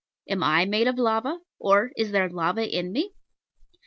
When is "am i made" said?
0.27-0.87